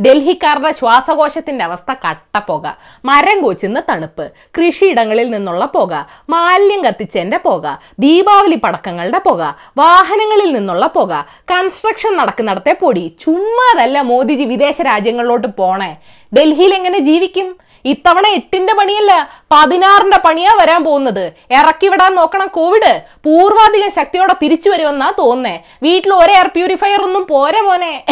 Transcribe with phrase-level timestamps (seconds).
[0.00, 2.66] ഡൽഹിക്കാരുടെ ശ്വാസകോശത്തിന്റെ അവസ്ഥ കട്ടപ്പുക
[3.04, 4.24] മരം കൊച്ചുന്ന തണുപ്പ്
[4.58, 5.92] കൃഷിയിടങ്ങളിൽ നിന്നുള്ള പുക
[6.30, 9.42] മാലിന്യം കത്തിച്ചതിന്റെ പുക ദീപാവലി പടക്കങ്ങളുടെ പുക
[9.78, 11.12] വാഹനങ്ങളിൽ നിന്നുള്ള പുക
[11.52, 13.16] കൺസ്ട്രക്ഷൻ നടക്കുന്നിടത്തെ പൊടി.
[13.24, 15.92] ചുമ്മാതല്ല മോദിജി വിദേശ രാജ്യങ്ങളിലോട്ട് പോണേ.
[16.38, 17.56] ഡൽഹിയിൽ എങ്ങനെ ജീവിക്കും?
[17.84, 21.32] ഇത്തവണ എട്ടിന്റെ പണിയല്ല പതിനാറിന്റെ പണിയാ വരാൻ പോകുന്നത്.
[21.50, 23.00] ഇറക്കി വിടാൻ നോക്കണം കോവിഡ്.
[23.24, 25.60] പൂർവാധിക ശക്തിയോടെ തിരിച്ചു വരുമെന്നാ തോന്നേ.
[25.82, 28.04] വീട്ടിൽ ഒരു എയർ പ്യൂരിഫയർ ഒന്നും പോരെ മോനെ.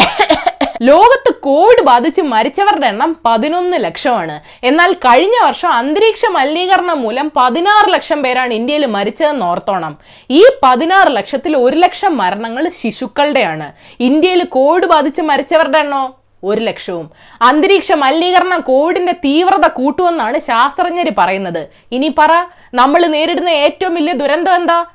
[0.81, 4.39] ലോകത്ത് കോവിഡ് ബാധിച്ച് മരിച്ചവരുടെ എണ്ണം പതിനൊന്ന് ലക്ഷമാണ്.
[4.63, 9.97] എന്നാൽ കഴിഞ്ഞ വർഷം അന്തരീക്ഷ മലിനീകരണം മൂലം പതിനാറ് ലക്ഷം പേരാണ് ഇന്ത്യയിൽ മരിച്ചതെന്ന് ഓർത്തോണം.
[10.29, 13.71] ഈ പതിനാറ് ലക്ഷത്തിൽ ഒരു ലക്ഷം മരണങ്ങൾ ശിശുക്കളുടെയാണ്.
[13.99, 16.18] ഇന്ത്യയിൽ കോവിഡ് ബാധിച്ച് മരിച്ചവരുടെ എണ്ണോ?
[16.43, 17.09] ഒരു ലക്ഷവും.
[17.41, 21.69] അന്തരീക്ഷ മലിനീകരണം കോവിഡിന്റെ തീവ്രത കൂട്ടുമെന്നാണ് ശാസ്ത്രജ്ഞർ പറയുന്നത്.
[21.91, 22.31] ഇനി പറ
[22.73, 24.85] നമ്മൾ നേരിടുന്ന ഏറ്റവും വലിയ ദുരന്തം എന്താ?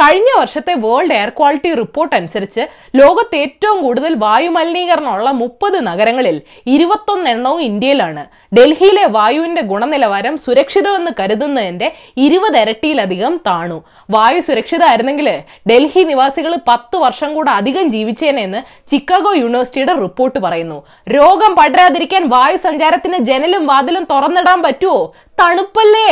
[0.00, 2.62] കഴിഞ്ഞ വർഷത്തെ വേൾഡ് എയർ ക്വാളിറ്റി റിപ്പോർട്ട് അനുസരിച്ച്
[2.96, 8.22] ലോകത്ത് ഏറ്റവും കൂടുതൽ വായു മലിനീകരണമുള്ള മുപ്പത് നഗരങ്ങളിൽ ഇരുപത്തൊന്ന് എണ്ണവും ഇന്ത്യയിലാണ്.
[8.56, 13.78] ഡൽഹിയിലെ വായുവിന്റെ ഗുണനിലവാരം സുരക്ഷിതമെന്ന് കരുതുന്നതിന്റെ ഇരുപത് ഇരട്ടിയിലധികം താണു.
[14.10, 15.28] വായു സുരക്ഷിതമായിരുന്നെങ്കിൽ
[15.70, 20.78] ഡൽഹി നിവാസികൾ പത്ത് വർഷം കൂടെ അധികം ജീവിച്ചേനെന്ന് ചിക്കാഗോ യൂണിവേഴ്സിറ്റിയുടെ റിപ്പോർട്ട് പറയുന്നു.
[21.16, 25.00] രോഗം പടരാതിരിക്കാൻ വായു സഞ്ചാരത്തിന് ജനലും വാതിലും തുറന്നിടാൻ പറ്റുമോ
[25.40, 26.10] തണുപ്പല്ലേ?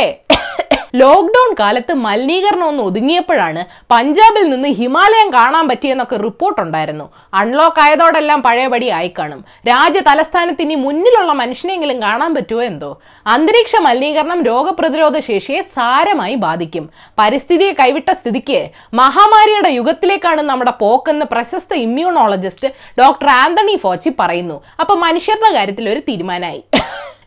[0.95, 3.61] ലോക്ക്ഡൌൺ കാലത്ത് മലിനീകരണം ഒന്ന് ഒതുങ്ങിയപ്പോഴാണ്
[3.91, 7.05] പഞ്ചാബിൽ നിന്ന് ഹിമാലയം കാണാൻ പറ്റിയെന്നൊക്കെ റിപ്പോർട്ട് ഉണ്ടായിരുന്നു.
[7.33, 13.01] അൺലോക്ക് ആയതോടെല്ലാം പഴയപടി ആയി കാണും രാജ്യ തലസ്ഥാനത്ത് ഇനി മുന്നിലുള്ള മനുഷ്യനെങ്കിലും കാണാൻ പറ്റുമോ എന്തോ?
[13.27, 16.89] അന്തരീക്ഷ മലിനീകരണം രോഗപ്രതിരോധ ശേഷിയെ സാരമായി ബാധിക്കും.
[17.19, 22.67] പരിസ്ഥിതിയെ കൈവിട്ട സ്ഥിതിക്ക് മഹാമാരിയുടെ യുഗത്തിലേക്കാണ് നമ്മുടെ പോക്കെന്ന് പ്രശസ്ത ഇമ്മ്യൂണോളജിസ്റ്റ്
[23.01, 24.61] ഡോക്ടർ ആന്റണി ഫോച്ചി പറയുന്നു.
[24.79, 26.63] അപ്പൊ മനുഷ്യരുടെ കാര്യത്തിൽ ഒരു തീരുമാനമായി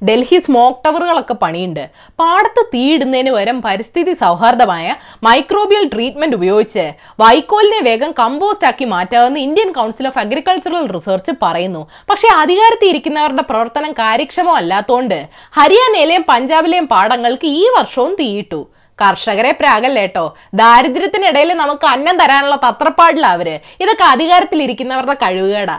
[0.09, 1.83] ഡൽഹി സ്മോക്ക് ടവറുകളൊക്കെ പണിയുണ്ട്.
[2.21, 4.95] പാടത്ത് തീയിടുന്നതിന് പകരം പരിസ്ഥിതി സൗഹാർദ്ദമായ
[5.27, 6.85] മൈക്രോബിയൽ ട്രീറ്റ്മെന്റ് ഉപയോഗിച്ച്
[7.23, 11.83] വൈക്കോലിനെ വേഗം കമ്പോസ്റ്റ് ആക്കി മാറ്റാമെന്ന് Indian Council of Agricultural Research പറയുന്നു.
[12.11, 15.19] പക്ഷേ അധികാരത്തിൽ ഇരിക്കുന്നവരുടെ പ്രവർത്തനം കാര്യക്ഷമമല്ലാത്തതുകൊണ്ട്
[15.61, 18.61] ഹരിയാനയിലെയും പഞ്ചാബിലെയും പാടങ്ങൾക്ക് ഈ വർഷവും തീയിട്ടു.
[18.99, 20.25] കർഷകരെ പ്രാഗല്ലേട്ടോ?
[20.55, 23.49] ദാരിദ്ര്യത്തിനിടയിൽ നമുക്ക് അന്നം തരാനുള്ള തത്രപ്പാടില്ല അവർ.
[23.81, 25.77] ഇതൊക്കെ അധികാരത്തിലിരിക്കുന്നവരുടെ കഴിവുകേടാ.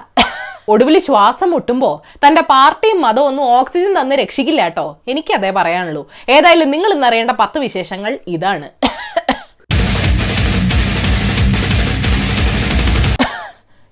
[0.72, 1.92] ഒടുവിൽ ശ്വാസം മുട്ടുമ്പോ
[2.26, 4.86] തന്റെ പാർട്ടിയും മതവും ഒന്നും ഓക്സിജൻ തന്ന് രക്ഷിക്കില്ല കേട്ടോ.
[5.08, 6.04] എനിക്കതേ പറയാനുള്ളൂ.
[6.30, 8.68] ഏതായാലും നിങ്ങൾ ഇന്നറിയേണ്ട പത്ത് വിശേഷങ്ങൾ ഇതാണ്.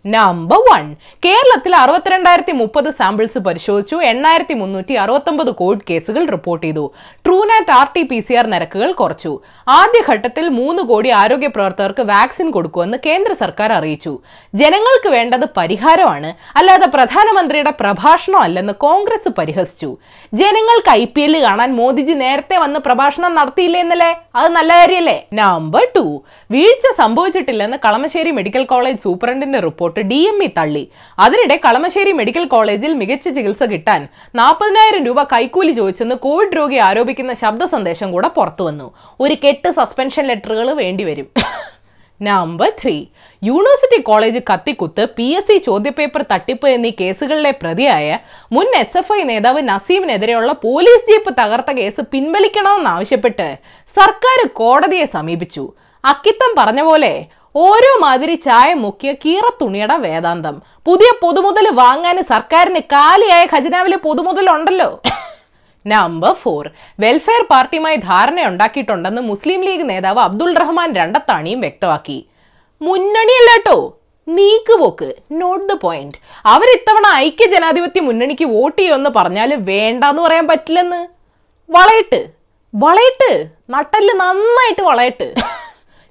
[0.06, 0.96] നമ്പർ വൺ
[1.26, 3.96] കേരളത്തിൽ അറുപത്തിരണ്ടായിരത്തി മുപ്പത് സാമ്പിൾസ് പരിശോധിച്ചു.
[3.96, 6.92] എണ്ണായിരത്തി മുന്നൂറ്റി അറുപത്തൊമ്പത് കോവിഡ് കേസുകൾ റിപ്പോർട്ട് ചെയ്തു.
[7.26, 9.40] Truenat R T P C R നിരക്കുകൾ കുറച്ചു.
[9.70, 14.14] ആദ്യഘട്ടത്തിൽ മൂന്ന് കോടി ആരോഗ്യ പ്രവർത്തകർക്ക് വാക്സിൻ കൊടുക്കുമെന്ന് കേന്ദ്ര സർക്കാർ അറിയിച്ചു.
[14.54, 16.34] ജനങ്ങൾക്ക് വേണ്ടത് പരിഹാരമാണ്.
[16.56, 19.98] അല്ലാതെ പ്രധാനമന്ത്രിയുടെ പ്രഭാഷണം അല്ലെന്ന് കോൺഗ്രസ് പരിഹസിച്ചു.
[20.34, 24.12] ജനങ്ങൾക്ക് ഐ പി എൽ കാണാൻ മോദിജി നേരത്തെ വന്ന് പ്രഭാഷണം നടത്തിയില്ലേ എന്നല്ലേ?
[24.36, 25.18] അത് നല്ല കാര്യല്ലേ?
[25.34, 30.84] നമ്പർ ടു വീഴ്ച സംഭവിച്ചിട്ടില്ലെന്ന് കളമശ്ശേരി മെഡിക്കൽ കോളേജ് സൂപ്രണ്ടിന്റെ റിപ്പോർട്ട് ഡി എം ഇ തള്ളി.
[31.20, 37.64] അതിനിടെ കളമശ്ശേരി മെഡിക്കൽ കോളേജിൽ മികച്ച ചികിത്സ കിട്ടാൻ നാൽപ്പതിനായിരം രൂപ കൈക്കൂലി ചോദിച്ചെന്ന് കോവിഡ് രോഗി ആരോപിക്കുന്ന ശബ്ദ
[37.64, 38.88] സന്ദേശം കൂടെ പുറത്തുവന്നു
[39.20, 41.30] ഒരു കെട്ട് സസ്പെൻഷൻ ലെറ്ററുകൾ വേണ്ടിവരും
[42.22, 43.06] നമ്പർ ത്രീ
[43.42, 48.18] യൂണിവേഴ്സിറ്റി കോളേജ് കത്തിക്കുത്ത് പി എസ് സി ചോദ്യപേപ്പർ തട്ടിപ്പ് എന്നീ കേസുകളിലെ പ്രതിയായ
[48.52, 53.48] മുൻ എസ് എഫ് ഐ നേതാവ് നസീമിനെതിരെയുള്ള പോലീസ് ജീപ്പ് തകർത്ത കേസ് പിൻവലിക്കണമെന്നാവശ്യപ്പെട്ട്
[53.98, 55.74] സർക്കാർ കോടതിയെ സമീപിച്ചു.
[56.04, 57.14] അക്കിത്തം പറഞ്ഞ പോലെ
[57.56, 60.62] ഓരോ മാതിരി ചായ മുക്കിയ കീറ തുണിയുടെ വേദാന്തം.
[60.86, 65.02] പുതിയ പൊതുമുതൽ വാങ്ങാൻ സർക്കാരിന് കാലിയായ ഖജനാവിലെ പൊതുമുതൽ ഉണ്ടല്ലോ
[65.88, 72.28] നമ്പർ ഫോർ വെൽഫെയർ പാർട്ടിയുമായി ധാരണയുണ്ടാക്കിയിട്ടുണ്ടെന്ന് മുസ്ലിം ലീഗ് നേതാവ് അബ്ദുൾ റഹ്മാൻ രണ്ടത്താണിയും വ്യക്തമാക്കി.
[72.82, 73.98] മുന്നണിയല്ലേട്ടോ.
[74.28, 81.08] നീക്കുപോക്ക് നോട്ട് ദ പോയിന്റ് അവരിത്തവണ ഐക്യ ജനാധിപത്യ മുന്നണിക്ക് വോട്ട് ചെയ്യുമെന്ന് പറഞ്ഞാൽ വേണ്ടാന്ന് പറയാൻ പറ്റില്ലെന്ന്.
[81.70, 82.28] വളയിട്ട്.
[82.76, 83.46] വളയിട്ട്.
[83.70, 85.59] നട്ടൽ നന്നായിട്ട് വളയിട്ട്.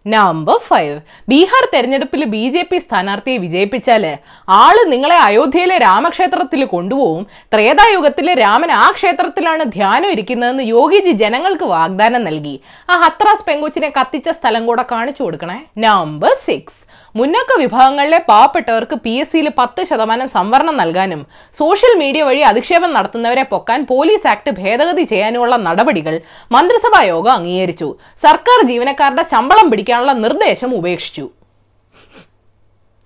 [0.07, 7.27] നമ്പർ ഫൈവ് ബീഹാർ തെരഞ്ഞെടുപ്പിൽ ബി ജെ പി സ്ഥാനാർത്ഥിയെ വിജയിപ്പിച്ചാൽ ആൾ നിങ്ങളെ അയോധ്യയിലെ രാമക്ഷേത്രത്തിൽ കൊണ്ടുപോകും.
[7.55, 12.61] ത്രേതായുഗത്തിലെ രാമൻ ആ ക്ഷേത്രത്തിലാണ് ധ്യാനം ഇരിക്കുന്നതെന്ന് യോഗിജി ജനങ്ങൾക്ക് വാഗ്ദാനം നൽകി.
[12.91, 15.59] ആ ഹത്രാസ് പെങ്കൊച്ചിനെ കത്തിച്ച സ്ഥലം കൂടെ കാണിച്ചു കൊടുക്കണേ.
[15.79, 21.23] നമ്പർ സിക്സ് മുന്നോക്ക വിഭാഗങ്ങളിലെ പാവപ്പെട്ടവർക്ക് പി എസ് സിയിൽ പത്ത് ശതമാനം സംവരണം നൽകാനും
[21.59, 26.15] സോഷ്യൽ മീഡിയ വഴി അധിക്ഷേപം നടത്തുന്നവരെ പൊക്കാൻ പോലീസ് ആക്ട് ഭേദഗതി ചെയ്യാനുമുള്ള നടപടികൾ
[26.57, 27.89] മന്ത്രിസഭാ യോഗം അംഗീകരിച്ചു.
[28.27, 31.27] സർക്കാർ ജീവനക്കാരുടെ ശമ്പളം പിടിക്കാനുള്ള നിർദ്ദേശം ഉപേക്ഷിച്ചു.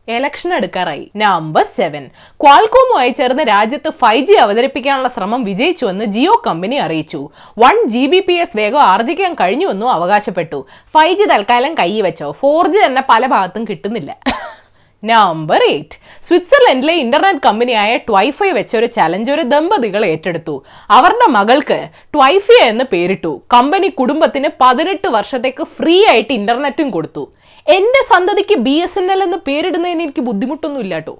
[0.08, 2.04] ഇലക്ഷൻ എടുക്കാറായി നമ്പർ സെവൻ
[2.40, 7.20] ക്വാൽകോമുമായി ചേർന്ന് രാജ്യത്ത് ഫൈവ് ജി അവതരിപ്പിക്കാനുള്ള ശ്രമം വിജയിച്ചുവെന്ന് ജിയോ കമ്പനി അറിയിച്ചു.
[7.58, 10.58] One G B P S വേഗം ആർജിക്കാൻ കഴിഞ്ഞുവെന്നും അവകാശപ്പെട്ടു.
[10.94, 14.10] ഫൈവ് ജി തൽക്കാലം കൈ വെച്ചോ ഫോർ ജി തന്നെ പല ഭാഗത്തും കിട്ടുന്നില്ല.
[15.02, 15.96] നമ്പർ എയ്റ്റ്
[16.26, 20.54] സ്വിറ്റ്സർലൻഡിലെ ഇന്റർനെറ്റ് കമ്പനിയായ ട്വൈഫൈ വെച്ച ഒരു ചലഞ്ച് ഒരു ദമ്പതികൾ ഏറ്റെടുത്തു.
[20.90, 21.78] അവരുടെ മകൾക്ക്
[22.14, 23.32] ട്വൈഫിയ എന്ന് പേരിട്ടു.
[23.54, 27.24] കമ്പനി കുടുംബത്തിന് പതിനെട്ട് വർഷത്തേക്ക് ഫ്രീ ആയിട്ട് ഇന്റർനെറ്റും കൊടുത്തു.
[27.66, 31.14] എന്റെ സന്തതിക്ക് ബി എസ് എൻ എൽ എന്ന് പേരിടുന്നതിന് എനിക്ക് ബുദ്ധിമുട്ടൊന്നും ഇല്ലാട്ടോ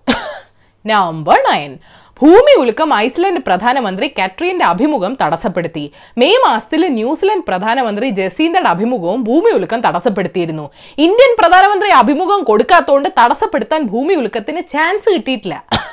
[0.85, 1.73] നവംബർ നയൻ
[2.21, 5.85] ഭൂമി ഉലുക്കം ഐസ്ലൻഡ് പ്രധാനമന്ത്രി കാട്രീന്റെ അഭിമുഖം തടസ്സപ്പെടുത്തി.
[6.21, 10.67] മെയ് മാസത്തിൽ ന്യൂസിലൻഡ് പ്രധാനമന്ത്രി ജസീന്തയുടെ അഭിമുഖവും ഭൂമി ഉലുക്കം തടസ്സപ്പെടുത്തിയിരുന്നു.
[11.07, 15.57] ഇന്ത്യൻ പ്രധാനമന്ത്രി അഭിമുഖം കൊടുക്കാത്തതുകൊണ്ട് തടസ്സപ്പെടുത്താൻ ഭൂമി ഉലുക്കത്തിന് ചാൻസ് കിട്ടിയിട്ടില്ല.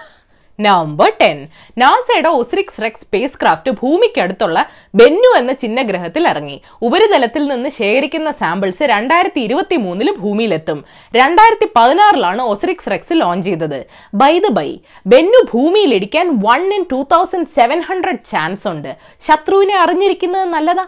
[0.60, 1.48] നവംബർ ടെൻ
[1.78, 6.62] നാസയുടെ ഒസ്രിക്സ് റെക്സ് സ്പേസ് ക്രാഫ്റ്റ് ഭൂമിക്കടുത്തുള്ള ബെന്നു എന്ന ചിഹ്നഗ്രഹത്തിൽ ഇറങ്ങി.
[6.82, 10.86] ഉപരിതലത്തിൽ നിന്ന് ശേഖരിക്കുന്ന സാമ്പിൾസ് രണ്ടായിരത്തി ഇരുപത്തി മൂന്നിൽ ഭൂമിയിലെത്തും.
[11.16, 13.80] രണ്ടായിരത്തി പതിനാറിലാണ് ഒസ്രിക്സ് റെക്സ് ലോഞ്ച് ചെയ്തത്.
[14.14, 14.70] By the by
[15.08, 18.96] Bennu ഭൂമിയിലിടിക്കാൻ one in two thousand seven hundred chance ഉണ്ട്.
[19.28, 20.86] ശത്രുവിനെ അറിഞ്ഞിരിക്കുന്നത് നല്ലതാ.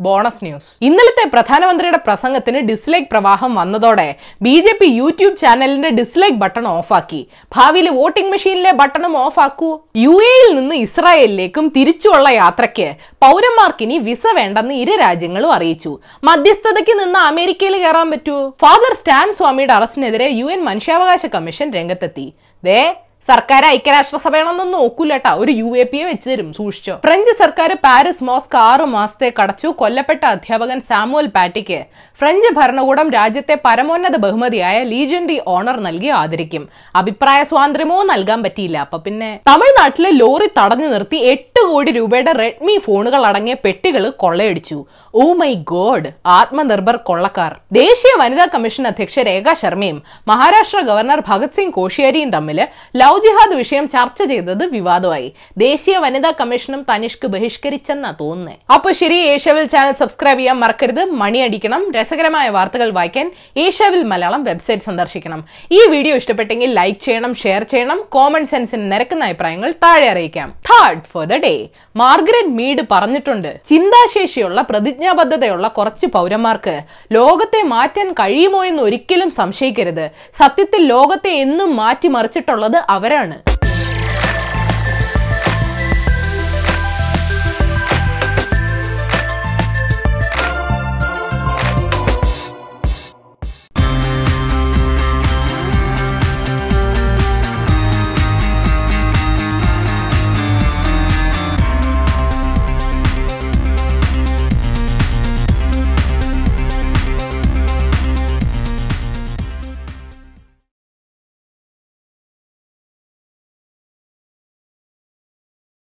[0.00, 0.78] Bonus news.
[0.82, 7.28] ഇന്നലത്തെ പ്രധാനമന്ത്രിയുടെ പ്രസംഗത്തിന് ഡിസ്ലൈക്ക് പ്രവാഹം വന്നതോടെ ബി ജെ പി യൂട്യൂബ് ചാനലിന്റെ ഡിസ്ലൈക്ക് ബട്ടൺ ഓഫാക്കി.
[7.56, 9.78] ഭാവിയിൽ വോട്ടിംഗ് മെഷീനിലെ ബട്ടണും ഓഫാക്കൂ.
[9.96, 15.98] യു എയിൽ നിന്ന് ഇസ്രായേലിലേക്കും തിരിച്ചുള്ള യാത്രയ്ക്ക് പൗരന്മാർക്ക് ഇനി വിസ വേണ്ടെന്ന് ഇരു രാജ്യങ്ങളും അറിയിച്ചു.
[16.24, 18.52] മധ്യസ്ഥതയ്ക്ക് നിന്ന് അമേരിക്കയിൽ കയറാൻ പറ്റൂ.
[18.62, 22.32] ഫാദർ സ്റ്റാൻ സ്വാമിയുടെ അറസ്റ്റിനെതിരെ യു എൻ മനുഷ്യാവകാശ കമ്മീഷൻ രംഗത്തെത്തി.
[22.64, 22.94] ദേ
[23.30, 25.30] സർക്കാർ ഐക്യരാഷ്ട്രസഭയാണെന്നൊന്നും നോക്കൂലട്ടാ.
[25.42, 26.94] ഒരു യു എ പിയെ വെച്ച് തരും സൂക്ഷിച്ചോ.
[27.06, 29.68] ഫ്രഞ്ച് സർക്കാർ പാരീസ് മോസ്ക് ആറു മാസത്തെ കടച്ചു.
[29.80, 31.80] കൊല്ലപ്പെട്ട അധ്യാപകൻ സാമുവൽ പാറ്റിക്ക്
[32.20, 36.64] ഫ്രഞ്ച് ഭരണകൂടം രാജ്യത്തെ പരമോന്നത ബഹുമതിയായ ലീജൻഡറി ഓണർ നൽകി ആദരിക്കും.
[37.00, 38.78] അഭിപ്രായ സ്വാതന്ത്ര്യമോ നൽകാൻ പറ്റിയില്ല.
[38.86, 44.78] അപ്പൊ പിന്നെ തമിഴ്നാട്ടിലെ ലോറി തടഞ്ഞു നിർത്തി എട്ട് കോടി രൂപയുടെ റെഡ്മി ഫോണുകൾ അടങ്ങിയ പെട്ടികൾ കൊള്ളയടിച്ചു.
[45.14, 46.08] Oh my god.
[46.38, 47.52] ആത്മനിർഭർ കൊള്ളക്കാർ.
[47.80, 52.58] ദേശീയ വനിതാ കമ്മീഷൻ അധ്യക്ഷ രേഖ ശർമ്മയും മഹാരാഷ്ട്ര ഗവർണർ ഭഗത് സിംഗ് കോഷിയാരിയും തമ്മിൽ
[53.02, 55.28] ലവ് ജിഹാദ് വിഷയം ചർച്ച ചെയ്തത് വിവാദമായി.
[55.58, 61.02] ദേശീയ വനിതാ കമ്മീഷനും തനിഷ്ക് ബഹിഷ്കരിച്ചെന്നാ തോന്നുന്നത് അപ്പൊ ശരി ഏഷ്യാവിൽ ചാനൽ സബ്സ്ക്രൈബ് ചെയ്യാൻ മറക്കരുത്.
[61.22, 63.26] മണിയടിക്കണം രസകരമായ വാർത്തകൾ വായിക്കാൻ
[63.56, 65.40] ഏഷ്യാവിൽ മലയാളം വെബ്സൈറ്റ് സന്ദർശിക്കണം.
[65.72, 68.00] ഈ വീഡിയോ ഇഷ്ടപ്പെട്ടെങ്കിൽ ലൈക്ക് ചെയ്യണം ഷെയർ ചെയ്യണം.
[68.08, 70.48] കോമൺ സെൻസിന് നിരക്കുന്ന അഭിപ്രായങ്ങൾ താഴെ അറിയിക്കാം.
[70.70, 71.54] Third for the day
[71.96, 73.50] Margaret Mead പറഞ്ഞിട്ടുണ്ട്.
[73.68, 76.74] ചിന്താശേഷിയുള്ള പ്രതിജ്ഞാബദ്ധതയുള്ള കുറച്ച് പൗരന്മാർക്ക്
[77.12, 80.04] ലോകത്തെ മാറ്റാൻ കഴിയുമോ എന്ന് ഒരിക്കലും സംശയിക്കരുത്.
[80.40, 82.76] സത്യത്തിൽ ലോകത്തെ എന്നും മാറ്റിമറിച്ചിട്ടുള്ളത്
[83.08, 83.57] അവരാണ്